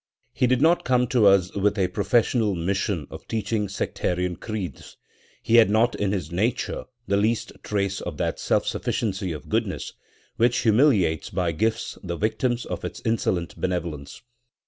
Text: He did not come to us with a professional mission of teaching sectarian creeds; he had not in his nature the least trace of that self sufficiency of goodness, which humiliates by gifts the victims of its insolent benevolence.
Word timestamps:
He 0.33 0.47
did 0.47 0.63
not 0.63 0.83
come 0.83 1.05
to 1.09 1.27
us 1.27 1.53
with 1.55 1.77
a 1.77 1.87
professional 1.87 2.55
mission 2.55 3.05
of 3.11 3.27
teaching 3.27 3.69
sectarian 3.69 4.35
creeds; 4.35 4.97
he 5.43 5.57
had 5.57 5.69
not 5.69 5.93
in 5.93 6.11
his 6.11 6.31
nature 6.31 6.85
the 7.05 7.17
least 7.17 7.51
trace 7.61 8.01
of 8.01 8.17
that 8.17 8.39
self 8.39 8.65
sufficiency 8.65 9.31
of 9.31 9.47
goodness, 9.47 9.93
which 10.37 10.57
humiliates 10.61 11.29
by 11.29 11.51
gifts 11.51 11.99
the 12.01 12.17
victims 12.17 12.65
of 12.65 12.83
its 12.83 12.99
insolent 13.05 13.55
benevolence. 13.61 14.23